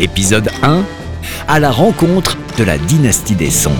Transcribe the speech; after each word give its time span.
Épisode 0.00 0.48
1 0.62 0.82
À 1.46 1.60
la 1.60 1.70
rencontre 1.70 2.38
de 2.56 2.64
la 2.64 2.78
dynastie 2.78 3.34
des 3.34 3.50
Song. 3.50 3.74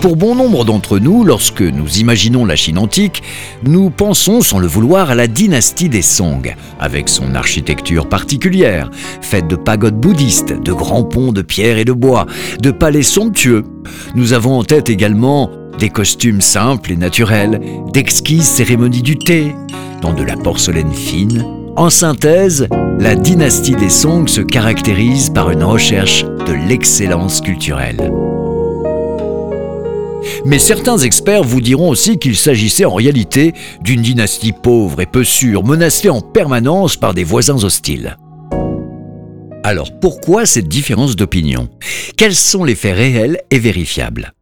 Pour 0.00 0.16
bon 0.16 0.34
nombre 0.34 0.64
d'entre 0.64 0.98
nous, 0.98 1.22
lorsque 1.22 1.60
nous 1.60 1.98
imaginons 1.98 2.46
la 2.46 2.56
Chine 2.56 2.78
antique, 2.78 3.22
nous 3.62 3.90
pensons 3.90 4.40
sans 4.40 4.58
le 4.58 4.66
vouloir 4.66 5.10
à 5.10 5.14
la 5.14 5.26
dynastie 5.26 5.90
des 5.90 6.00
Song, 6.00 6.54
avec 6.80 7.10
son 7.10 7.34
architecture 7.34 8.08
particulière, 8.08 8.88
faite 9.20 9.48
de 9.48 9.56
pagodes 9.56 10.00
bouddhistes, 10.00 10.54
de 10.62 10.72
grands 10.72 11.04
ponts 11.04 11.32
de 11.32 11.42
pierre 11.42 11.76
et 11.76 11.84
de 11.84 11.92
bois, 11.92 12.24
de 12.62 12.70
palais 12.70 13.02
somptueux. 13.02 13.64
Nous 14.14 14.32
avons 14.32 14.58
en 14.58 14.64
tête 14.64 14.88
également 14.88 15.50
des 15.78 15.90
costumes 15.90 16.40
simples 16.40 16.92
et 16.92 16.96
naturels, 16.96 17.60
d'exquises 17.92 18.48
cérémonies 18.48 19.02
du 19.02 19.16
thé, 19.18 19.54
dans 20.00 20.12
de 20.12 20.22
la 20.22 20.36
porcelaine 20.36 20.92
fine. 20.92 21.44
En 21.76 21.90
synthèse, 21.90 22.68
la 22.98 23.14
dynastie 23.14 23.74
des 23.74 23.90
Song 23.90 24.28
se 24.28 24.40
caractérise 24.40 25.30
par 25.30 25.50
une 25.50 25.64
recherche 25.64 26.24
de 26.24 26.68
l'excellence 26.68 27.40
culturelle. 27.40 28.10
Mais 30.44 30.58
certains 30.58 30.98
experts 30.98 31.42
vous 31.42 31.60
diront 31.60 31.90
aussi 31.90 32.18
qu'il 32.18 32.36
s'agissait 32.36 32.84
en 32.84 32.94
réalité 32.94 33.52
d'une 33.82 34.02
dynastie 34.02 34.52
pauvre 34.52 35.00
et 35.00 35.06
peu 35.06 35.24
sûre, 35.24 35.64
menacée 35.64 36.08
en 36.08 36.20
permanence 36.20 36.96
par 36.96 37.14
des 37.14 37.24
voisins 37.24 37.62
hostiles. 37.62 38.16
Alors 39.62 39.98
pourquoi 39.98 40.46
cette 40.46 40.68
différence 40.68 41.16
d'opinion? 41.16 41.68
Quels 42.16 42.36
sont 42.36 42.64
les 42.64 42.76
faits 42.76 42.96
réels 42.96 43.40
et 43.50 43.58
vérifiables? 43.58 44.32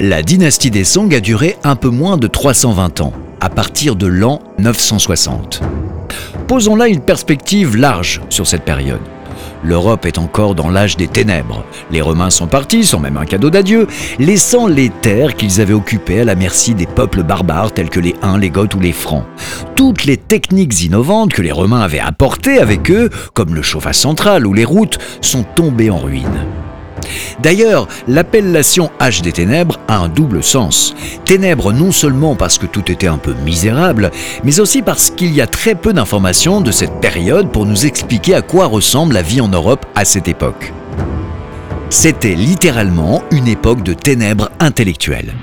La 0.00 0.22
dynastie 0.22 0.70
des 0.70 0.84
Song 0.84 1.14
a 1.14 1.20
duré 1.20 1.58
un 1.62 1.76
peu 1.76 1.90
moins 1.90 2.16
de 2.16 2.26
320 2.26 3.02
ans, 3.02 3.12
à 3.38 3.50
partir 3.50 3.96
de 3.96 4.06
l'an 4.06 4.40
960. 4.58 5.60
Posons 6.48 6.74
là 6.74 6.88
une 6.88 7.02
perspective 7.02 7.76
large 7.76 8.22
sur 8.30 8.46
cette 8.46 8.64
période. 8.64 9.02
L'Europe 9.62 10.06
est 10.06 10.16
encore 10.16 10.54
dans 10.54 10.70
l'âge 10.70 10.96
des 10.96 11.06
ténèbres. 11.06 11.64
Les 11.90 12.00
Romains 12.00 12.30
sont 12.30 12.46
partis, 12.46 12.84
sans 12.84 12.98
même 12.98 13.18
un 13.18 13.26
cadeau 13.26 13.50
d'adieu, 13.50 13.88
laissant 14.18 14.66
les 14.66 14.88
terres 14.88 15.36
qu'ils 15.36 15.60
avaient 15.60 15.74
occupées 15.74 16.20
à 16.20 16.24
la 16.24 16.34
merci 16.34 16.74
des 16.74 16.86
peuples 16.86 17.22
barbares 17.22 17.72
tels 17.72 17.90
que 17.90 18.00
les 18.00 18.14
Huns, 18.22 18.38
les 18.38 18.48
Goths 18.48 18.74
ou 18.74 18.80
les 18.80 18.92
Francs. 18.92 19.26
Toutes 19.76 20.06
les 20.06 20.16
techniques 20.16 20.82
innovantes 20.82 21.34
que 21.34 21.42
les 21.42 21.52
Romains 21.52 21.82
avaient 21.82 22.00
apportées 22.00 22.58
avec 22.58 22.90
eux, 22.90 23.10
comme 23.34 23.54
le 23.54 23.60
chauffage 23.60 23.96
central 23.96 24.46
ou 24.46 24.54
les 24.54 24.64
routes, 24.64 24.98
sont 25.20 25.42
tombées 25.42 25.90
en 25.90 25.98
ruine. 25.98 26.46
D'ailleurs, 27.42 27.88
l'appellation 28.08 28.90
Âge 29.00 29.22
des 29.22 29.32
ténèbres 29.32 29.78
a 29.88 29.98
un 29.98 30.08
double 30.08 30.42
sens. 30.42 30.94
Ténèbres 31.24 31.72
non 31.72 31.92
seulement 31.92 32.34
parce 32.34 32.58
que 32.58 32.66
tout 32.66 32.90
était 32.90 33.06
un 33.06 33.18
peu 33.18 33.34
misérable, 33.44 34.10
mais 34.44 34.60
aussi 34.60 34.82
parce 34.82 35.10
qu'il 35.10 35.32
y 35.32 35.40
a 35.40 35.46
très 35.46 35.74
peu 35.74 35.92
d'informations 35.92 36.60
de 36.60 36.70
cette 36.70 37.00
période 37.00 37.50
pour 37.50 37.66
nous 37.66 37.86
expliquer 37.86 38.34
à 38.34 38.42
quoi 38.42 38.66
ressemble 38.66 39.14
la 39.14 39.22
vie 39.22 39.40
en 39.40 39.48
Europe 39.48 39.86
à 39.94 40.04
cette 40.04 40.28
époque. 40.28 40.72
C'était 41.88 42.34
littéralement 42.34 43.22
une 43.30 43.48
époque 43.48 43.82
de 43.82 43.94
ténèbres 43.94 44.50
intellectuelles. 44.60 45.34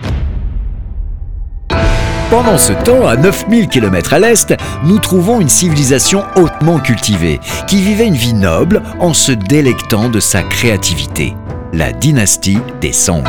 Pendant 2.29 2.57
ce 2.57 2.73
temps, 2.73 3.07
à 3.07 3.15
9000 3.15 3.69
km 3.69 4.13
à 4.13 4.19
l'est, 4.19 4.53
nous 4.83 4.99
trouvons 4.99 5.39
une 5.39 5.47
civilisation 5.47 6.23
hautement 6.35 6.79
cultivée, 6.79 7.39
qui 7.67 7.81
vivait 7.81 8.07
une 8.07 8.15
vie 8.15 8.33
noble 8.33 8.81
en 8.99 9.13
se 9.13 9.31
délectant 9.31 10.09
de 10.09 10.19
sa 10.19 10.43
créativité 10.43 11.33
la 11.77 11.91
dynastie 11.91 12.57
des 12.81 12.91
Song. 12.91 13.23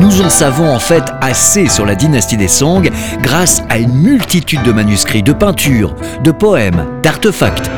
Nous 0.00 0.20
en 0.20 0.28
savons 0.28 0.72
en 0.72 0.78
fait 0.78 1.02
assez 1.20 1.68
sur 1.68 1.84
la 1.84 1.96
dynastie 1.96 2.36
des 2.36 2.46
Song 2.46 2.88
grâce 3.20 3.64
à 3.68 3.78
une 3.78 3.92
multitude 3.94 4.62
de 4.62 4.70
manuscrits, 4.70 5.24
de 5.24 5.32
peintures, 5.32 5.96
de 6.22 6.30
poèmes, 6.30 6.86
d'artefacts 7.02 7.68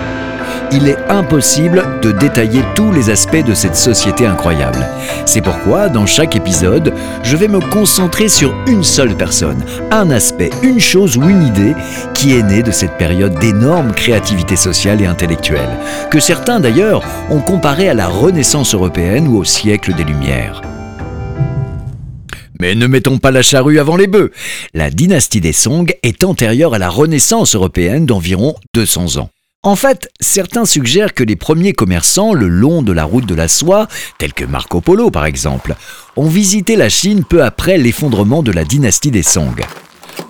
il 0.72 0.88
est 0.88 0.98
impossible 1.08 1.84
de 2.02 2.12
détailler 2.12 2.62
tous 2.74 2.92
les 2.92 3.10
aspects 3.10 3.44
de 3.44 3.54
cette 3.54 3.76
société 3.76 4.26
incroyable. 4.26 4.86
C'est 5.26 5.40
pourquoi, 5.40 5.88
dans 5.88 6.06
chaque 6.06 6.36
épisode, 6.36 6.92
je 7.22 7.36
vais 7.36 7.48
me 7.48 7.60
concentrer 7.60 8.28
sur 8.28 8.54
une 8.66 8.84
seule 8.84 9.16
personne, 9.16 9.64
un 9.90 10.10
aspect, 10.10 10.50
une 10.62 10.80
chose 10.80 11.16
ou 11.16 11.28
une 11.28 11.46
idée 11.46 11.74
qui 12.14 12.34
est 12.34 12.42
née 12.42 12.62
de 12.62 12.70
cette 12.70 12.96
période 12.98 13.38
d'énorme 13.38 13.92
créativité 13.92 14.56
sociale 14.56 15.00
et 15.02 15.06
intellectuelle, 15.06 15.70
que 16.10 16.20
certains 16.20 16.60
d'ailleurs 16.60 17.02
ont 17.30 17.40
comparé 17.40 17.88
à 17.88 17.94
la 17.94 18.08
Renaissance 18.08 18.74
européenne 18.74 19.28
ou 19.28 19.38
au 19.38 19.44
siècle 19.44 19.94
des 19.94 20.04
Lumières. 20.04 20.62
Mais 22.60 22.74
ne 22.74 22.86
mettons 22.86 23.18
pas 23.18 23.30
la 23.30 23.42
charrue 23.42 23.78
avant 23.78 23.96
les 23.96 24.06
bœufs. 24.06 24.30
La 24.74 24.90
dynastie 24.90 25.40
des 25.40 25.54
Song 25.54 25.90
est 26.02 26.24
antérieure 26.24 26.74
à 26.74 26.78
la 26.78 26.90
Renaissance 26.90 27.54
européenne 27.54 28.04
d'environ 28.04 28.54
200 28.74 29.16
ans. 29.16 29.30
En 29.62 29.76
fait, 29.76 30.08
certains 30.20 30.64
suggèrent 30.64 31.12
que 31.12 31.22
les 31.22 31.36
premiers 31.36 31.74
commerçants 31.74 32.32
le 32.32 32.48
long 32.48 32.80
de 32.80 32.92
la 32.92 33.04
route 33.04 33.26
de 33.26 33.34
la 33.34 33.46
soie, 33.46 33.88
tels 34.16 34.32
que 34.32 34.46
Marco 34.46 34.80
Polo 34.80 35.10
par 35.10 35.26
exemple, 35.26 35.76
ont 36.16 36.28
visité 36.28 36.76
la 36.76 36.88
Chine 36.88 37.24
peu 37.24 37.44
après 37.44 37.76
l'effondrement 37.76 38.42
de 38.42 38.52
la 38.52 38.64
dynastie 38.64 39.10
des 39.10 39.22
Song. 39.22 39.62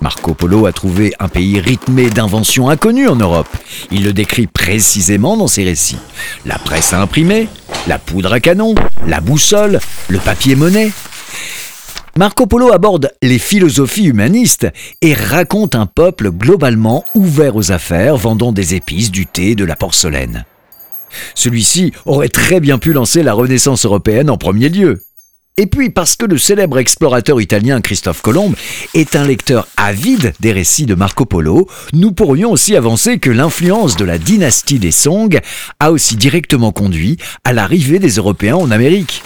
Marco 0.01 0.33
Polo 0.33 0.65
a 0.65 0.73
trouvé 0.73 1.13
un 1.19 1.29
pays 1.29 1.61
rythmé 1.61 2.09
d'inventions 2.09 2.69
inconnues 2.69 3.07
en 3.07 3.15
Europe. 3.15 3.47
Il 3.89 4.03
le 4.03 4.11
décrit 4.11 4.47
précisément 4.47 5.37
dans 5.37 5.47
ses 5.47 5.63
récits. 5.63 5.99
La 6.45 6.59
presse 6.59 6.91
à 6.91 6.99
imprimer, 6.99 7.47
la 7.87 7.99
poudre 7.99 8.33
à 8.33 8.41
canon, 8.41 8.75
la 9.07 9.21
boussole, 9.21 9.79
le 10.09 10.19
papier 10.19 10.55
monnaie. 10.55 10.91
Marco 12.17 12.45
Polo 12.45 12.73
aborde 12.73 13.13
les 13.21 13.39
philosophies 13.39 14.07
humanistes 14.07 14.67
et 15.01 15.13
raconte 15.13 15.75
un 15.75 15.85
peuple 15.85 16.29
globalement 16.29 17.05
ouvert 17.15 17.55
aux 17.55 17.71
affaires, 17.71 18.17
vendant 18.17 18.51
des 18.51 18.75
épices, 18.75 19.11
du 19.11 19.25
thé, 19.25 19.55
de 19.55 19.63
la 19.63 19.77
porcelaine. 19.77 20.43
Celui-ci 21.35 21.93
aurait 22.05 22.27
très 22.27 22.59
bien 22.59 22.79
pu 22.79 22.91
lancer 22.91 23.23
la 23.23 23.33
Renaissance 23.33 23.85
européenne 23.85 24.29
en 24.29 24.37
premier 24.37 24.67
lieu. 24.67 25.01
Et 25.55 25.67
puis 25.67 25.89
parce 25.89 26.17
que 26.17 26.25
le 26.25 26.37
célèbre 26.37 26.79
explorateur 26.79 27.39
italien 27.39 27.79
Christophe 27.79 28.21
Colomb 28.21 28.53
est 28.93 29.15
un 29.15 29.25
lecteur 29.25 29.67
avide 29.77 30.33
des 30.41 30.51
récits 30.51 30.85
de 30.85 30.95
Marco 30.95 31.25
Polo, 31.25 31.67
nous 31.93 32.11
pourrions 32.11 32.51
aussi 32.51 32.75
avancer 32.75 33.19
que 33.19 33.29
l'influence 33.29 33.95
de 33.95 34.05
la 34.05 34.17
dynastie 34.17 34.79
des 34.79 34.91
Song 34.91 35.39
a 35.79 35.91
aussi 35.91 36.17
directement 36.17 36.71
conduit 36.73 37.17
à 37.45 37.53
l'arrivée 37.53 37.99
des 37.99 38.15
Européens 38.15 38.55
en 38.55 38.71
Amérique. 38.71 39.23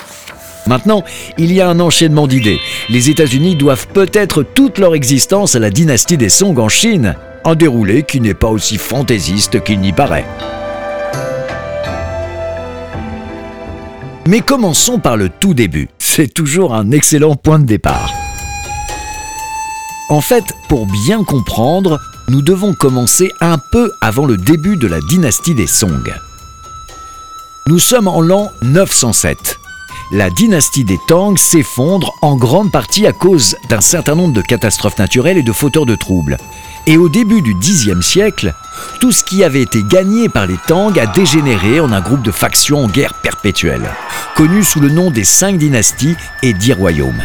Maintenant, 0.68 1.04
il 1.38 1.54
y 1.54 1.62
a 1.62 1.70
un 1.70 1.80
enchaînement 1.80 2.28
d'idées. 2.28 2.60
Les 2.90 3.10
États-Unis 3.10 3.56
doivent 3.56 3.88
peut-être 3.88 4.44
toute 4.44 4.80
leur 4.80 4.96
existence 4.96 5.56
à 5.56 5.60
la 5.60 5.70
dynastie 5.70 6.18
des 6.18 6.30
Song 6.30 6.58
en 6.58 6.70
Chine, 6.70 7.16
un 7.44 7.56
déroulé 7.56 8.04
qui 8.04 8.20
n'est 8.20 8.34
pas 8.34 8.50
aussi 8.50 8.78
fantaisiste 8.78 9.64
qu'il 9.64 9.80
n'y 9.80 9.94
paraît. 9.94 10.26
Mais 14.28 14.42
commençons 14.42 14.98
par 14.98 15.18
le 15.18 15.30
tout 15.30 15.54
début. 15.54 15.88
C'est 16.00 16.34
toujours 16.34 16.74
un 16.74 16.90
excellent 16.90 17.36
point 17.36 17.60
de 17.60 17.66
départ. 17.66 18.12
En 20.10 20.22
fait, 20.22 20.46
pour 20.68 20.88
bien 20.88 21.24
comprendre, 21.24 22.00
nous 22.30 22.42
devons 22.42 22.74
commencer 22.74 23.32
un 23.40 23.60
peu 23.72 23.92
avant 24.02 24.26
le 24.26 24.38
début 24.38 24.78
de 24.78 24.88
la 24.88 25.00
dynastie 25.00 25.54
des 25.54 25.68
Song. 25.68 26.12
Nous 27.68 27.80
sommes 27.80 28.08
en 28.08 28.22
l'an 28.22 28.52
907 28.64 29.60
la 30.12 30.30
dynastie 30.30 30.84
des 30.84 31.00
Tang 31.08 31.38
s'effondre 31.38 32.14
en 32.22 32.36
grande 32.36 32.72
partie 32.72 33.08
à 33.08 33.14
cause 33.14 33.58
d'un 33.70 33.82
certain 33.82 34.16
nombre 34.16 34.34
de 34.34 34.42
catastrophes 34.42 34.98
naturelles 34.98 35.38
et 35.38 35.44
de 35.44 35.52
fauteurs 35.52 35.86
de 35.86 35.96
troubles. 35.96 36.38
Et 36.88 36.98
au 36.98 37.10
début 37.10 37.42
du 37.42 37.56
Xe 37.56 38.00
siècle, 38.02 38.54
tout 39.02 39.12
ce 39.12 39.24
qui 39.24 39.44
avait 39.44 39.62
été 39.62 39.82
gagné 39.84 40.30
par 40.30 40.46
les 40.46 40.58
Tang 40.68 40.98
a 41.00 41.08
dégénéré 41.08 41.80
en 41.80 41.92
un 41.92 42.02
groupe 42.02 42.22
de 42.22 42.32
factions 42.32 42.84
en 42.84 42.88
guerre 42.88 43.16
perpétuelle, 43.16 43.90
connu 44.36 44.64
sous 44.64 44.80
le 44.80 44.90
nom 44.90 45.10
des 45.10 45.24
cinq 45.24 45.58
dynasties 45.58 46.16
et 46.44 46.54
dix 46.54 46.74
royaumes. 46.74 47.24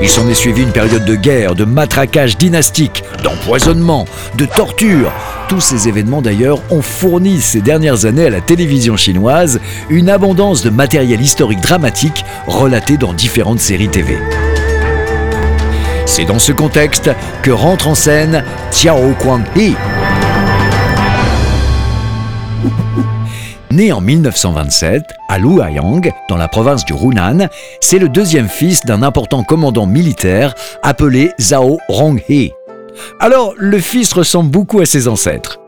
Il 0.00 0.08
s'en 0.08 0.28
est 0.28 0.34
suivi 0.34 0.62
une 0.62 0.70
période 0.70 1.04
de 1.04 1.16
guerre, 1.16 1.56
de 1.56 1.64
matraquage 1.64 2.38
dynastique, 2.38 3.02
d'empoisonnement, 3.24 4.04
de 4.36 4.44
torture. 4.44 5.12
Tous 5.48 5.60
ces 5.60 5.88
événements 5.88 6.22
d'ailleurs 6.22 6.60
ont 6.70 6.82
fourni 6.82 7.40
ces 7.40 7.60
dernières 7.60 8.04
années 8.04 8.26
à 8.26 8.30
la 8.30 8.40
télévision 8.40 8.96
chinoise 8.96 9.60
une 9.90 10.08
abondance 10.08 10.62
de 10.62 10.70
matériel 10.70 11.20
historique 11.20 11.60
dramatique 11.60 12.24
relaté 12.46 12.96
dans 12.96 13.12
différentes 13.12 13.60
séries 13.60 13.88
TV. 13.88 14.16
C'est 16.06 16.24
dans 16.24 16.38
ce 16.38 16.52
contexte 16.52 17.10
que 17.42 17.50
rentre 17.50 17.88
en 17.88 17.94
scène 17.94 18.44
Xiao 18.70 19.14
Guanghe. 19.20 19.74
Né 23.70 23.92
en 23.92 24.00
1927 24.00 25.02
à 25.28 25.38
Luoyang, 25.38 26.10
dans 26.30 26.38
la 26.38 26.48
province 26.48 26.86
du 26.86 26.94
Hunan, 26.94 27.48
c'est 27.80 27.98
le 27.98 28.08
deuxième 28.08 28.48
fils 28.48 28.80
d'un 28.86 29.02
important 29.02 29.44
commandant 29.44 29.86
militaire 29.86 30.54
appelé 30.82 31.32
Zhao 31.38 31.78
Ronghe. 31.88 32.50
Alors, 33.20 33.52
le 33.58 33.78
fils 33.78 34.12
ressemble 34.14 34.50
beaucoup 34.50 34.80
à 34.80 34.86
ses 34.86 35.06
ancêtres. 35.06 35.60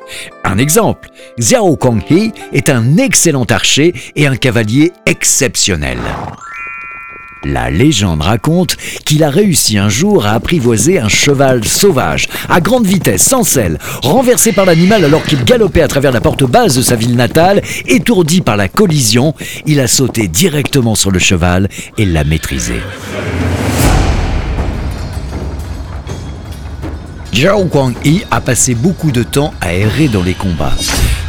Un 0.44 0.58
exemple, 0.58 1.11
Xiao 1.38 1.76
Konghe 1.76 2.32
est 2.52 2.69
un 2.70 2.97
excellent 2.97 3.44
archer 3.44 3.94
et 4.17 4.26
un 4.26 4.37
cavalier 4.37 4.93
exceptionnel. 5.06 5.99
La 7.45 7.71
légende 7.71 8.21
raconte 8.21 8.77
qu'il 9.07 9.25
a 9.25 9.31
réussi 9.31 9.79
un 9.79 9.89
jour 9.89 10.27
à 10.27 10.33
apprivoiser 10.33 10.99
un 10.99 11.09
cheval 11.09 11.65
sauvage, 11.65 12.29
à 12.51 12.61
grande 12.61 12.87
vitesse, 12.87 13.23
sans 13.23 13.45
selle, 13.45 13.79
renversé 14.03 14.53
par 14.53 14.67
l'animal 14.67 15.05
alors 15.05 15.25
qu'il 15.25 15.43
galopait 15.45 15.81
à 15.83 15.89
travers 15.89 16.13
la 16.13 16.21
porte 16.21 16.45
basse 16.45 16.75
de 16.75 16.83
sa 16.83 16.97
ville 16.97 17.17
natale, 17.17 17.63
étourdi 17.87 18.43
par 18.43 18.59
la 18.59 18.69
collision, 18.69 19.35
il 19.67 19.81
a 19.81 19.87
sauté 19.87 20.29
directement 20.29 20.95
sur 20.95 21.11
le 21.11 21.19
cheval 21.19 21.69
et 21.97 22.05
l'a 22.05 22.25
maîtrisé. 22.25 22.81
Zhao 27.35 27.65
Guangyi 27.65 28.25
a 28.31 28.43
passé 28.43 28.75
beaucoup 28.75 29.13
de 29.13 29.23
temps 29.23 29.55
à 29.63 29.73
errer 29.73 30.09
dans 30.09 30.23
les 30.23 30.35
combats, 30.35 30.75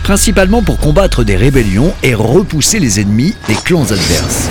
principalement 0.04 0.62
pour 0.62 0.78
combattre 0.78 1.24
des 1.24 1.38
rébellions 1.38 1.94
et 2.04 2.16
repousser 2.16 2.80
les 2.80 3.00
ennemis 3.00 3.34
des 3.48 3.56
clans 3.56 3.84
adverses. 3.84 4.50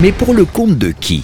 Mais 0.00 0.12
pour 0.12 0.34
le 0.34 0.44
compte 0.44 0.76
de 0.76 0.90
qui? 0.90 1.22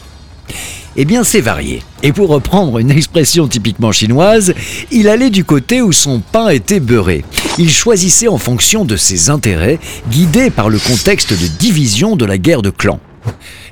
Eh 0.97 1.05
bien, 1.05 1.25
c'est 1.25 1.41
varié. 1.41 1.83
Et 2.03 2.13
pour 2.13 2.29
reprendre 2.29 2.79
une 2.79 2.91
expression 2.91 3.49
typiquement 3.49 3.93
chinoise, 3.93 4.55
il 4.91 5.09
allait 5.09 5.31
du 5.31 5.45
côté 5.45 5.83
où 5.83 5.93
son 5.93 6.21
pain 6.21 6.49
était 6.49 6.81
beurré. 6.81 7.25
Il 7.59 7.71
choisissait 7.71 8.29
en 8.29 8.39
fonction 8.39 8.85
de 8.85 8.97
ses 8.97 9.31
intérêts, 9.31 9.79
guidé 10.11 10.51
par 10.51 10.69
le 10.69 10.79
contexte 10.79 11.33
de 11.33 11.47
division 11.47 12.17
de 12.17 12.25
la 12.25 12.39
guerre 12.39 12.63
de 12.63 12.71
clans. 12.71 13.01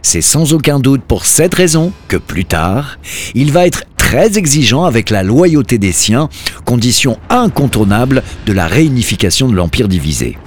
C'est 0.03 0.21
sans 0.21 0.53
aucun 0.53 0.79
doute 0.79 1.03
pour 1.03 1.25
cette 1.27 1.55
raison 1.55 1.93
que 2.07 2.17
plus 2.17 2.45
tard, 2.45 2.99
il 3.35 3.51
va 3.53 3.67
être 3.67 3.85
très 3.97 4.39
exigeant 4.39 4.85
avec 4.85 5.11
la 5.11 5.23
loyauté 5.23 5.79
des 5.79 5.93
siens, 5.93 6.29
condition 6.65 7.19
incontournable 7.31 8.23
de 8.47 8.53
la 8.53 8.67
réunification 8.67 9.49
de 9.49 9.55
l'empire 9.55 9.89
divisé. 9.89 10.39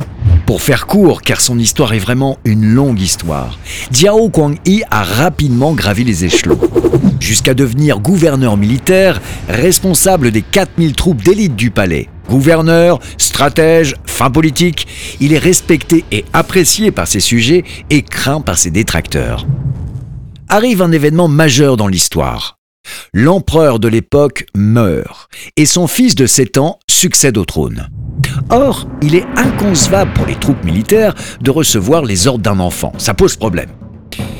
Pour 0.45 0.61
faire 0.61 0.85
court, 0.85 1.21
car 1.21 1.39
son 1.39 1.57
histoire 1.57 1.93
est 1.93 1.99
vraiment 1.99 2.37
une 2.43 2.65
longue 2.65 2.99
histoire, 2.99 3.57
Diao 3.89 4.29
Guangyi 4.29 4.83
a 4.91 5.03
rapidement 5.03 5.73
gravi 5.73 6.03
les 6.03 6.25
échelons, 6.25 6.59
jusqu'à 7.19 7.53
devenir 7.53 7.99
gouverneur 7.99 8.57
militaire, 8.57 9.21
responsable 9.47 10.31
des 10.31 10.41
4000 10.41 10.93
troupes 10.93 11.23
d'élite 11.23 11.55
du 11.55 11.71
palais. 11.71 12.09
Gouverneur, 12.29 12.99
stratège, 13.17 13.95
fin 14.05 14.29
politique, 14.29 14.87
il 15.19 15.33
est 15.33 15.37
respecté 15.37 16.05
et 16.11 16.25
apprécié 16.33 16.91
par 16.91 17.07
ses 17.07 17.19
sujets 17.19 17.63
et 17.89 18.01
craint 18.01 18.41
par 18.41 18.57
ses 18.57 18.71
détracteurs. 18.71 19.45
Arrive 20.49 20.81
un 20.81 20.91
événement 20.91 21.27
majeur 21.27 21.77
dans 21.77 21.87
l'histoire. 21.87 22.60
L'empereur 23.13 23.79
de 23.79 23.89
l'époque 23.89 24.45
meurt 24.55 25.29
et 25.57 25.65
son 25.65 25.87
fils 25.87 26.15
de 26.15 26.25
7 26.25 26.57
ans 26.57 26.79
succède 26.89 27.37
au 27.37 27.43
trône. 27.43 27.89
Or, 28.49 28.87
il 29.01 29.15
est 29.15 29.25
inconcevable 29.35 30.13
pour 30.13 30.25
les 30.25 30.35
troupes 30.35 30.63
militaires 30.63 31.13
de 31.41 31.51
recevoir 31.51 32.03
les 32.03 32.27
ordres 32.27 32.43
d'un 32.43 32.59
enfant. 32.59 32.93
Ça 32.97 33.13
pose 33.13 33.35
problème. 33.35 33.69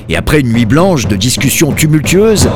Et 0.07 0.15
après 0.15 0.39
une 0.39 0.53
nuit 0.53 0.65
blanche 0.65 1.07
de 1.07 1.17
discussions 1.17 1.73
tumultueuses, 1.73 2.49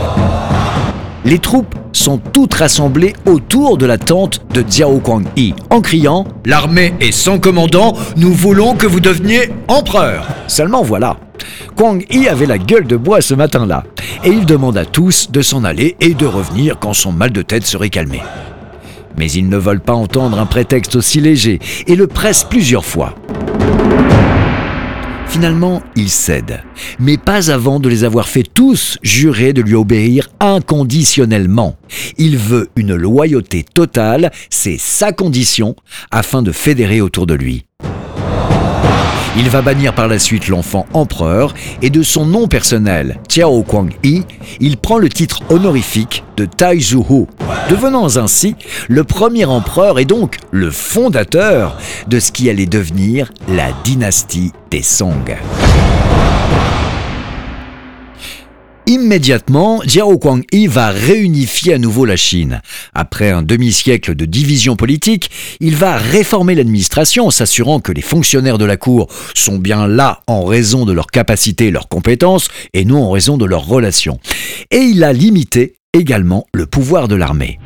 les 1.25 1.39
troupes 1.39 1.75
sont 1.91 2.17
toutes 2.17 2.53
rassemblées 2.53 3.13
autour 3.25 3.77
de 3.77 3.85
la 3.85 3.97
tente 3.97 4.41
de 4.53 4.61
Xiao 4.61 4.99
Guangyi 4.99 5.53
en 5.69 5.81
criant⁇ 5.81 6.23
L'armée 6.45 6.93
est 7.01 7.11
sans 7.11 7.39
commandant, 7.39 7.93
nous 8.15 8.33
voulons 8.33 8.75
que 8.75 8.85
vous 8.85 8.99
deveniez 8.99 9.49
empereur!⁇ 9.67 10.27
Seulement 10.49 10.83
voilà, 10.83 11.17
Kwang 11.75 12.05
Yi 12.09 12.27
avait 12.27 12.45
la 12.45 12.57
gueule 12.57 12.87
de 12.87 12.97
bois 12.97 13.21
ce 13.21 13.33
matin-là, 13.33 13.83
et 14.23 14.29
il 14.29 14.45
demande 14.45 14.77
à 14.77 14.85
tous 14.85 15.31
de 15.31 15.41
s'en 15.41 15.63
aller 15.63 15.95
et 15.99 16.13
de 16.13 16.25
revenir 16.25 16.79
quand 16.79 16.93
son 16.93 17.11
mal 17.11 17.31
de 17.31 17.41
tête 17.41 17.65
serait 17.65 17.89
calmé. 17.89 18.21
Mais 19.17 19.31
ils 19.31 19.47
ne 19.47 19.57
veulent 19.57 19.81
pas 19.81 19.93
entendre 19.93 20.39
un 20.39 20.45
prétexte 20.45 20.95
aussi 20.95 21.21
léger 21.21 21.59
et 21.87 21.95
le 21.95 22.07
pressent 22.07 22.43
plusieurs 22.49 22.85
fois. 22.85 23.15
Finalement, 25.27 25.81
il 25.97 26.09
cède, 26.09 26.63
mais 26.97 27.17
pas 27.17 27.51
avant 27.51 27.81
de 27.81 27.89
les 27.89 28.05
avoir 28.05 28.29
fait 28.29 28.43
tous 28.43 28.97
jurer 29.01 29.51
de 29.51 29.61
lui 29.61 29.75
obéir 29.75 30.29
inconditionnellement. 30.39 31.75
Il 32.17 32.37
veut 32.37 32.69
une 32.77 32.95
loyauté 32.95 33.63
totale, 33.63 34.31
c'est 34.49 34.77
sa 34.79 35.11
condition, 35.11 35.75
afin 36.09 36.41
de 36.41 36.53
fédérer 36.53 37.01
autour 37.01 37.27
de 37.27 37.33
lui. 37.33 37.65
Il 39.37 39.49
va 39.49 39.61
bannir 39.61 39.93
par 39.93 40.07
la 40.07 40.17
suite 40.17 40.47
l'enfant 40.47 40.85
empereur 40.93 41.53
et 41.81 41.89
de 41.89 42.03
son 42.03 42.25
nom 42.25 42.47
personnel, 42.47 43.19
Tiao 43.27 43.63
Kwang-yi, 43.63 44.23
il 44.61 44.77
prend 44.77 44.97
le 44.97 45.09
titre 45.09 45.41
honorifique 45.49 46.23
de 46.37 46.45
Taizuhu, 46.45 47.25
devenant 47.69 48.15
ainsi 48.15 48.55
le 48.87 49.03
premier 49.03 49.43
empereur 49.43 49.99
et 49.99 50.05
donc 50.05 50.37
le 50.51 50.71
fondateur 50.71 51.77
de 52.07 52.19
ce 52.19 52.31
qui 52.31 52.49
allait 52.49 52.65
devenir 52.65 53.33
la 53.49 53.73
dynastie 53.83 54.53
des 54.71 54.81
Song. 54.81 55.35
Immédiatement, 58.87 59.81
Jiao 59.83 60.15
Guangyi 60.19 60.67
va 60.67 60.89
réunifier 60.89 61.73
à 61.73 61.77
nouveau 61.79 62.05
la 62.05 62.15
Chine. 62.15 62.61
Après 62.93 63.31
un 63.31 63.41
demi-siècle 63.41 64.13
de 64.13 64.25
division 64.25 64.75
politique, 64.75 65.31
il 65.59 65.75
va 65.75 65.97
réformer 65.97 66.53
l'administration, 66.53 67.31
s'assurant 67.31 67.79
que 67.79 67.91
les 67.91 68.03
fonctionnaires 68.03 68.59
de 68.59 68.65
la 68.65 68.77
cour 68.77 69.07
sont 69.33 69.57
bien 69.57 69.87
là 69.87 70.21
en 70.27 70.45
raison 70.45 70.85
de 70.85 70.93
leurs 70.93 71.07
capacités 71.07 71.67
et 71.67 71.71
leurs 71.71 71.87
compétences, 71.87 72.47
et 72.73 72.85
non 72.85 73.05
en 73.05 73.09
raison 73.09 73.37
de 73.37 73.45
leurs 73.45 73.65
relations. 73.65 74.19
Et 74.69 74.81
il 74.81 75.03
a 75.03 75.13
limité 75.13 75.77
également 75.93 76.45
le 76.53 76.67
pouvoir 76.67 77.07
de 77.07 77.15
l'armée. 77.15 77.59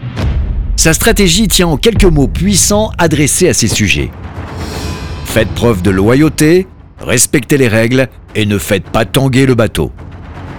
Sa 0.77 0.93
stratégie 0.93 1.49
tient 1.49 1.67
en 1.67 1.75
quelques 1.75 2.05
mots 2.05 2.29
puissants 2.29 2.91
adressés 2.97 3.49
à 3.49 3.53
ces 3.53 3.67
sujets. 3.67 4.09
Faites 5.25 5.49
preuve 5.49 5.81
de 5.81 5.89
loyauté, 5.89 6.65
respectez 7.01 7.57
les 7.57 7.67
règles 7.67 8.07
et 8.35 8.45
ne 8.45 8.57
faites 8.57 8.89
pas 8.89 9.03
tanguer 9.03 9.45
le 9.45 9.55
bateau. 9.55 9.91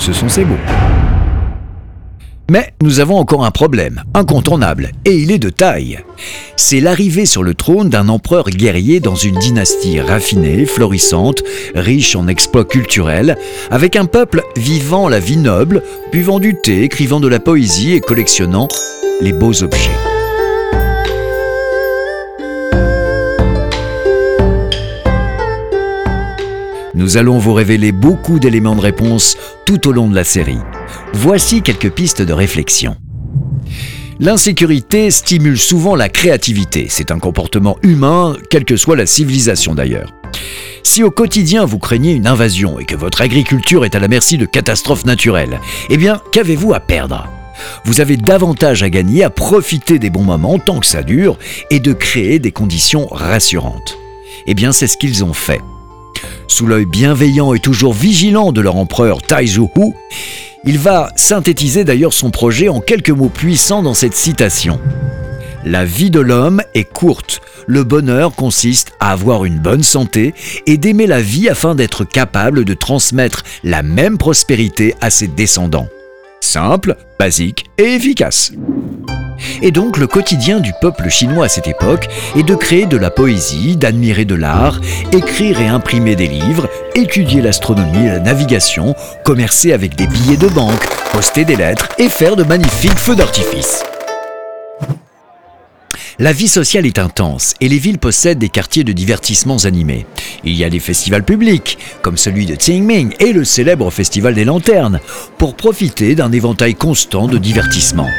Ce 0.01 0.15
sont 0.15 0.31
ces 0.31 0.45
mots. 0.45 0.57
Mais 2.51 2.73
nous 2.83 2.99
avons 2.99 3.17
encore 3.17 3.45
un 3.45 3.53
problème, 3.53 4.03
incontournable, 4.13 4.91
et 5.05 5.15
il 5.15 5.31
est 5.31 5.39
de 5.39 5.51
taille. 5.51 6.01
C'est 6.57 6.81
l'arrivée 6.81 7.27
sur 7.27 7.45
le 7.45 7.55
trône 7.55 7.91
d'un 7.91 8.09
empereur 8.09 8.51
guerrier 8.51 8.99
dans 8.99 9.15
une 9.15 9.39
dynastie 9.39 10.01
raffinée, 10.01 10.67
florissante, 10.67 11.45
riche 11.77 12.17
en 12.17 12.27
exploits 12.27 12.65
culturels, 12.65 13.37
avec 13.71 13.95
un 13.95 14.07
peuple 14.07 14.43
vivant 14.57 15.09
la 15.09 15.21
vie 15.21 15.37
noble, 15.37 15.85
buvant 16.11 16.41
du 16.41 16.57
thé, 16.61 16.83
écrivant 16.83 17.21
de 17.21 17.29
la 17.29 17.39
poésie 17.39 17.93
et 17.93 18.01
collectionnant 18.01 18.67
les 19.21 19.33
beaux 19.33 19.63
objets. 19.63 20.10
Nous 27.01 27.17
allons 27.17 27.39
vous 27.39 27.55
révéler 27.55 27.93
beaucoup 27.93 28.39
d'éléments 28.39 28.77
de 28.77 28.83
réponse 28.83 29.39
tout 29.65 29.89
au 29.89 29.93
long 29.93 30.07
de 30.07 30.15
la 30.15 30.23
série. 30.23 30.59
Voici 31.15 31.63
quelques 31.63 31.91
pistes 31.91 32.21
de 32.21 32.35
réflexion. 32.35 32.95
L'insécurité 34.19 35.11
stimule 35.11 35.57
souvent 35.57 35.97
la 35.97 36.11
créativité. 36.11 36.89
C'est 36.91 37.11
un 37.11 37.19
comportement 37.19 37.79
humain, 37.83 38.37
quelle 38.51 38.67
que 38.67 38.77
soit 38.77 38.97
la 38.97 39.07
civilisation 39.07 39.75
d'ailleurs. 39.75 40.13
Si 40.83 41.03
au 41.03 41.11
quotidien 41.11 41.65
vous 41.65 41.79
craignez 41.79 42.13
une 42.13 42.27
invasion 42.27 42.79
et 42.79 42.85
que 42.85 42.97
votre 42.97 43.23
agriculture 43.23 43.87
est 43.87 43.95
à 43.95 43.99
la 43.99 44.09
merci 44.09 44.37
de 44.37 44.45
catastrophes 44.45 45.07
naturelles, 45.07 45.59
eh 45.89 45.97
bien, 45.97 46.21
qu'avez-vous 46.33 46.75
à 46.75 46.81
perdre? 46.81 47.27
Vous 47.87 48.03
avez 48.03 48.19
davantage 48.19 48.83
à 48.83 48.91
gagner 48.91 49.25
à 49.25 49.31
profiter 49.31 49.99
des 49.99 50.11
bons 50.11 50.25
moments 50.25 50.59
tant 50.59 50.81
que 50.81 50.87
ça 50.87 51.03
dure 51.03 51.39
et 51.71 51.81
de 51.81 51.95
créer 51.95 52.39
des 52.39 52.53
conditions 52.53 53.07
rassurantes. 53.11 53.97
Eh 54.47 54.53
bien, 54.53 54.71
c'est 54.71 54.87
ce 54.87 54.99
qu'ils 54.99 55.25
ont 55.25 55.33
fait. 55.33 55.63
Sous 56.51 56.67
l'œil 56.67 56.85
bienveillant 56.85 57.55
et 57.55 57.61
toujours 57.61 57.95
vigilant 57.95 58.51
de 58.51 58.61
leur 58.61 58.75
empereur 58.75 59.23
Taizuhu, 59.23 59.69
il 60.65 60.79
va 60.79 61.13
synthétiser 61.15 61.85
d'ailleurs 61.85 62.13
son 62.13 62.33
projet 62.33 62.69
en 62.69 62.81
quelques 62.81 63.11
mots 63.11 63.29
puissants 63.29 63.85
dans 63.85 63.95
cette 63.95 64.17
citation. 64.17 64.81
La 65.65 65.85
vie 65.85 66.11
de 66.11 66.19
l'homme 66.19 66.61
est 66.75 66.93
courte. 66.93 67.41
Le 67.69 67.85
bonheur 67.85 68.35
consiste 68.35 68.93
à 68.99 69.13
avoir 69.13 69.45
une 69.45 69.61
bonne 69.61 69.85
santé 69.85 70.35
et 70.67 70.77
d'aimer 70.77 71.07
la 71.07 71.23
vie 71.23 71.49
afin 71.49 71.77
d'être 71.77 72.05
capable 72.05 72.65
de 72.65 72.75
transmettre 72.75 73.45
la 73.63 73.85
même 73.85 74.19
prospérité 74.19 74.97
à 75.01 75.09
ses 75.11 75.29
descendants. 75.29 75.89
simple, 76.41 76.97
basique 77.19 77.67
et 77.79 77.95
efficace. 77.95 78.53
Et 79.63 79.71
donc 79.71 79.97
le 79.97 80.07
quotidien 80.07 80.61
du 80.61 80.73
peuple 80.81 81.09
chinois 81.09 81.47
à 81.47 81.49
cette 81.49 81.69
époque 81.69 82.09
est 82.37 82.43
de 82.43 82.55
créer 82.55 82.87
de 82.87 82.97
la 82.97 83.11
poésie, 83.11 83.77
d'admirer 83.77 84.25
de 84.25 84.35
l'art, 84.35 84.81
écrire 85.13 85.61
et 85.61 85.69
imprimer 85.69 86.17
des 86.17 86.29
livres, 86.29 86.69
étudier 86.95 87.43
l'astronomie 87.43 88.07
et 88.07 88.11
la 88.11 88.21
navigation, 88.21 88.95
commercer 89.25 89.73
avec 89.73 89.97
des 89.97 90.07
billets 90.07 90.37
de 90.37 90.49
banque, 90.49 90.87
poster 91.13 91.45
des 91.45 91.57
lettres 91.57 91.89
et 91.99 92.09
faire 92.09 92.37
de 92.37 92.45
magnifiques 92.45 92.99
feux 92.99 93.17
d'artifice. 93.17 93.83
La 96.21 96.35
vie 96.35 96.49
sociale 96.49 96.85
est 96.85 96.99
intense 96.99 97.55
et 97.63 97.69
les 97.71 97.79
villes 97.79 97.99
possèdent 97.99 98.39
des 98.39 98.51
quartiers 98.51 98.85
de 98.85 98.93
divertissements 98.93 99.65
animés. 99.65 100.05
Il 100.45 100.55
y 100.55 100.65
a 100.65 100.69
des 100.69 100.79
festivals 100.79 101.25
publics, 101.25 101.79
comme 102.03 102.19
celui 102.19 102.45
de 102.45 102.57
Qingming 102.57 103.15
et 103.21 103.33
le 103.33 103.43
célèbre 103.43 103.91
Festival 103.91 104.35
des 104.35 104.45
Lanternes, 104.45 105.01
pour 105.39 105.55
profiter 105.55 106.15
d'un 106.15 106.31
éventail 106.31 106.75
constant 106.75 107.27
de 107.27 107.39
divertissements. 107.39 108.11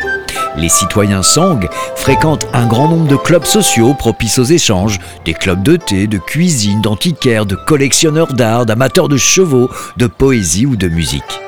Les 0.58 0.70
citoyens 0.70 1.24
Song 1.24 1.68
fréquentent 1.96 2.48
un 2.54 2.66
grand 2.68 2.90
nombre 2.90 3.08
de 3.08 3.16
clubs 3.16 3.46
sociaux 3.46 3.94
propices 3.94 4.38
aux 4.38 4.44
échanges, 4.44 5.00
des 5.24 5.34
clubs 5.34 5.64
de 5.64 5.78
thé, 5.78 6.08
de 6.08 6.18
cuisine, 6.18 6.82
d'antiquaires, 6.82 7.46
de 7.46 7.56
collectionneurs 7.56 8.34
d'art, 8.34 8.66
d'amateurs 8.66 9.08
de 9.08 9.18
chevaux, 9.18 9.70
de 9.98 10.08
poésie 10.08 10.66
ou 10.66 10.76
de 10.76 10.90
musique. 10.90 11.40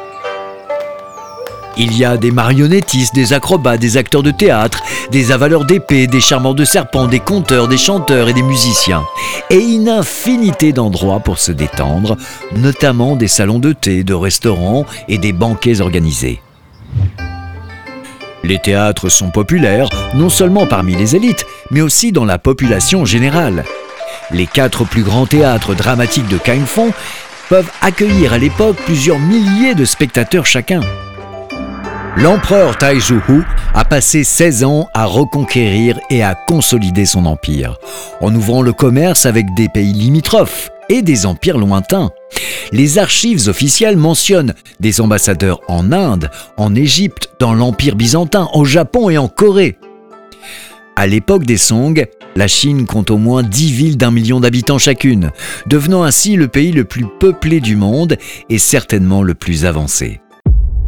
Il 1.76 1.98
y 1.98 2.06
a 2.06 2.18
des 2.18 2.32
marionnettistes, 2.32 3.16
des 3.16 3.34
acrobates, 3.34 3.80
des 3.80 3.98
acteurs 3.98 4.22
de 4.22 4.30
théâtre, 4.30 4.84
des 5.12 5.32
avaleurs 5.32 5.66
d'épées, 5.66 6.06
des 6.06 6.22
charmants 6.22 6.54
de 6.54 6.66
serpents, 6.66 7.08
des 7.08 7.20
conteurs, 7.20 7.68
des 7.68 7.80
chanteurs 7.80 8.30
et 8.30 8.34
des 8.34 8.44
musiciens. 8.44 9.04
Et 9.50 9.58
une 9.58 9.90
infinité 9.90 10.72
d'endroits 10.72 11.20
pour 11.20 11.40
se 11.40 11.52
détendre, 11.52 12.16
notamment 12.56 13.16
des 13.16 13.28
salons 13.28 13.60
de 13.60 13.74
thé, 13.74 14.04
de 14.04 14.14
restaurants 14.14 14.86
et 15.08 15.18
des 15.18 15.34
banquets 15.34 15.82
organisés. 15.82 16.42
Les 18.44 18.60
théâtres 18.60 19.08
sont 19.08 19.32
populaires, 19.32 19.88
non 20.16 20.28
seulement 20.28 20.68
parmi 20.68 20.96
les 20.96 21.16
élites, 21.16 21.46
mais 21.72 21.80
aussi 21.80 22.12
dans 22.12 22.26
la 22.26 22.38
population 22.38 23.06
générale. 23.06 23.64
Les 24.32 24.48
quatre 24.48 24.84
plus 24.84 25.04
grands 25.04 25.26
théâtres 25.26 25.76
dramatiques 25.76 26.28
de 26.28 26.38
Kaifeng 26.38 26.92
peuvent 27.48 27.72
accueillir 27.82 28.34
à 28.34 28.38
l'époque 28.38 28.76
plusieurs 28.86 29.20
milliers 29.20 29.76
de 29.76 29.86
spectateurs 29.86 30.46
chacun. 30.46 30.82
L'empereur 32.18 32.78
Taijuhu 32.78 33.44
a 33.74 33.86
passé 33.86 34.24
16 34.24 34.66
ans 34.66 34.88
à 34.94 35.06
reconquérir 35.06 36.00
et 36.10 36.22
à 36.22 36.36
consolider 36.36 37.06
son 37.06 37.26
empire, 37.26 37.78
en 38.22 38.34
ouvrant 38.36 38.62
le 38.62 38.74
commerce 38.74 39.26
avec 39.26 39.54
des 39.56 39.70
pays 39.70 39.94
limitrophes 39.94 40.73
et 40.90 41.02
des 41.02 41.26
empires 41.26 41.58
lointains. 41.58 42.12
Les 42.72 42.98
archives 42.98 43.48
officielles 43.48 43.98
mentionnent 43.98 44.54
des 44.80 45.02
ambassadeurs 45.02 45.62
en 45.68 45.92
Inde, 45.92 46.30
en 46.58 46.76
Égypte, 46.76 47.30
dans 47.40 47.54
l'Empire 47.54 47.96
byzantin, 47.96 48.50
au 48.54 48.66
Japon 48.66 49.10
et 49.10 49.18
en 49.18 49.28
Corée. 49.28 49.78
À 50.96 51.08
l'époque 51.08 51.46
des 51.46 51.58
Song, 51.58 52.06
la 52.36 52.48
Chine 52.48 52.86
compte 52.86 53.12
au 53.12 53.18
moins 53.18 53.44
10 53.44 53.72
villes 53.72 53.98
d'un 53.98 54.12
million 54.12 54.40
d'habitants 54.40 54.78
chacune, 54.78 55.32
devenant 55.68 56.04
ainsi 56.04 56.36
le 56.36 56.48
pays 56.48 56.72
le 56.72 56.84
plus 56.84 57.06
peuplé 57.20 57.60
du 57.62 57.76
monde 57.76 58.18
et 58.50 58.58
certainement 58.58 59.24
le 59.24 59.34
plus 59.34 59.66
avancé. 59.66 60.20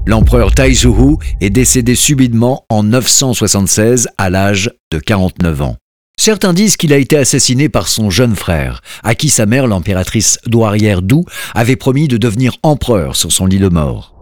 L'empereur 0.08 0.54
Taijuhu 0.54 1.18
est 1.42 1.50
décédé 1.50 1.96
subitement 1.96 2.66
en 2.70 2.84
976 2.84 4.10
à 4.18 4.30
l'âge 4.30 4.72
de 4.92 5.00
49 5.00 5.62
ans. 5.64 5.78
Certains 6.18 6.54
disent 6.54 6.78
qu'il 6.78 6.92
a 6.92 6.98
été 6.98 7.18
assassiné 7.18 7.70
par 7.70 7.88
son 7.88 8.10
jeune 8.10 8.36
frère, 8.36 8.82
à 9.04 9.16
qui 9.16 9.30
sa 9.30 9.46
mère, 9.46 9.68
l'impératrice 9.68 10.40
douarière 10.48 11.02
Dou, 11.02 11.26
avait 11.54 11.76
promis 11.76 12.08
de 12.08 12.18
devenir 12.18 12.56
empereur 12.64 13.16
sur 13.16 13.32
son 13.32 13.46
lit 13.46 13.60
de 13.60 13.68
mort. 13.70 14.14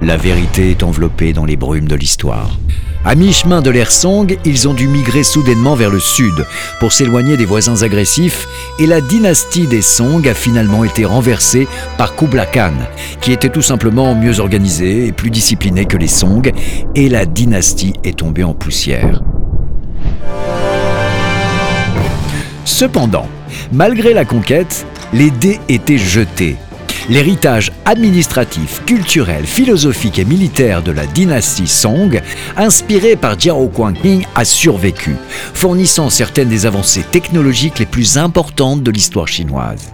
La 0.00 0.16
vérité 0.16 0.70
est 0.70 0.82
enveloppée 0.82 1.32
dans 1.32 1.44
les 1.44 1.56
brumes 1.56 1.86
de 1.86 1.94
l'histoire. 1.94 2.58
À 3.04 3.14
mi-chemin 3.14 3.62
de 3.62 3.70
l'ère 3.70 3.92
Song, 3.92 4.36
ils 4.44 4.66
ont 4.66 4.74
dû 4.74 4.88
migrer 4.88 5.22
soudainement 5.22 5.76
vers 5.76 5.90
le 5.90 6.00
sud 6.00 6.44
pour 6.80 6.92
s'éloigner 6.92 7.36
des 7.36 7.44
voisins 7.44 7.82
agressifs 7.82 8.48
et 8.80 8.86
la 8.86 9.00
dynastie 9.00 9.68
des 9.68 9.82
Song 9.82 10.26
a 10.26 10.34
finalement 10.34 10.82
été 10.82 11.04
renversée 11.04 11.68
par 11.98 12.16
Kublai 12.16 12.48
Khan, 12.52 12.72
qui 13.20 13.32
était 13.32 13.50
tout 13.50 13.62
simplement 13.62 14.14
mieux 14.14 14.40
organisé 14.40 15.06
et 15.06 15.12
plus 15.12 15.30
discipliné 15.30 15.84
que 15.84 15.98
les 15.98 16.08
Song, 16.08 16.50
et 16.96 17.08
la 17.08 17.26
dynastie 17.26 17.92
est 18.02 18.18
tombée 18.18 18.44
en 18.44 18.54
poussière. 18.54 19.22
Cependant, 22.64 23.28
malgré 23.72 24.14
la 24.14 24.24
conquête, 24.24 24.86
les 25.12 25.30
dés 25.30 25.60
étaient 25.68 25.98
jetés. 25.98 26.56
L'héritage 27.10 27.70
administratif, 27.84 28.82
culturel, 28.86 29.44
philosophique 29.44 30.18
et 30.18 30.24
militaire 30.24 30.82
de 30.82 30.90
la 30.90 31.06
dynastie 31.06 31.66
Song, 31.66 32.20
inspiré 32.56 33.16
par 33.16 33.38
Jiao 33.38 33.68
Guangqing, 33.68 34.24
a 34.34 34.44
survécu, 34.46 35.14
fournissant 35.52 36.08
certaines 36.08 36.48
des 36.48 36.64
avancées 36.64 37.02
technologiques 37.02 37.78
les 37.78 37.86
plus 37.86 38.16
importantes 38.16 38.82
de 38.82 38.90
l'histoire 38.90 39.28
chinoise. 39.28 39.92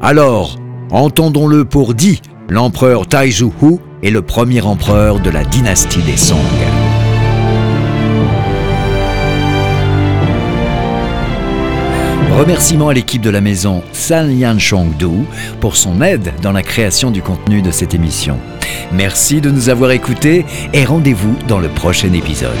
Alors, 0.00 0.58
entendons-le 0.90 1.66
pour 1.66 1.92
dit, 1.92 2.22
l'empereur 2.48 3.06
Taijuhu 3.06 3.78
est 4.02 4.10
le 4.10 4.22
premier 4.22 4.62
empereur 4.62 5.20
de 5.20 5.28
la 5.28 5.44
dynastie 5.44 6.02
des 6.02 6.16
Song. 6.16 6.38
Remerciements 12.36 12.90
à 12.90 12.92
l'équipe 12.92 13.22
de 13.22 13.30
la 13.30 13.40
maison 13.40 13.82
San 13.94 14.30
Yan 14.30 14.58
Chongdu 14.58 15.24
pour 15.58 15.74
son 15.74 16.02
aide 16.02 16.34
dans 16.42 16.52
la 16.52 16.62
création 16.62 17.10
du 17.10 17.22
contenu 17.22 17.62
de 17.62 17.70
cette 17.70 17.94
émission. 17.94 18.38
Merci 18.92 19.40
de 19.40 19.50
nous 19.50 19.70
avoir 19.70 19.90
écoutés 19.90 20.44
et 20.74 20.84
rendez-vous 20.84 21.34
dans 21.48 21.60
le 21.60 21.68
prochain 21.68 22.12
épisode. 22.12 22.52